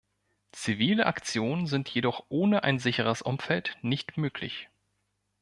Zivile 0.51 1.05
Aktionen 1.05 1.67
sind 1.67 1.87
jedoch 1.89 2.25
ohne 2.29 2.63
ein 2.63 2.79
sicheres 2.79 3.21
Umfeld 3.21 3.77
nicht 3.83 4.17
möglich. 4.17 4.67